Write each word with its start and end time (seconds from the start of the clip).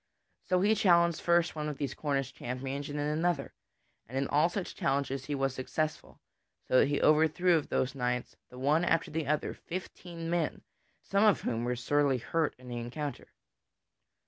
So 0.49 0.61
he 0.61 0.73
challenged 0.73 1.21
first 1.21 1.55
one 1.55 1.69
of 1.69 1.77
those 1.77 1.93
Cornish 1.93 2.33
champions 2.33 2.89
and 2.89 2.97
then 2.97 3.05
another, 3.15 3.53
and 4.07 4.17
in 4.17 4.27
all 4.29 4.49
such 4.49 4.73
challenges 4.73 5.25
he 5.25 5.35
was 5.35 5.53
successful, 5.53 6.19
so 6.67 6.79
that 6.79 6.87
he 6.87 6.99
overthrew 7.03 7.53
of 7.55 7.69
those 7.69 7.93
knights, 7.93 8.35
the 8.49 8.57
one 8.57 8.83
after 8.83 9.11
the 9.11 9.27
other, 9.27 9.53
fifteen 9.53 10.27
men, 10.27 10.63
some 11.03 11.23
of 11.23 11.41
whom 11.41 11.65
were 11.65 11.75
sorely 11.75 12.17
hurt 12.17 12.55
in 12.57 12.67
the 12.67 12.77
encounter. 12.77 13.27